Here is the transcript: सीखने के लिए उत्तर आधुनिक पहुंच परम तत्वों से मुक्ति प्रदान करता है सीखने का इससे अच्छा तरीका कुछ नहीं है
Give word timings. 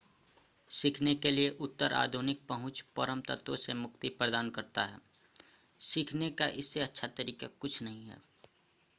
सीखने 0.69 1.13
के 1.15 1.31
लिए 1.31 1.49
उत्तर 1.59 1.93
आधुनिक 1.93 2.39
पहुंच 2.49 2.79
परम 2.95 3.21
तत्वों 3.21 3.55
से 3.55 3.73
मुक्ति 3.73 4.09
प्रदान 4.11 4.49
करता 4.49 4.83
है 4.85 4.97
सीखने 5.81 6.29
का 6.31 6.47
इससे 6.55 6.79
अच्छा 6.79 7.07
तरीका 7.09 7.47
कुछ 7.59 7.81
नहीं 7.83 8.05
है 8.05 8.17